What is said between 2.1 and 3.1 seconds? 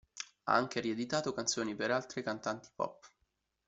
cantanti pop.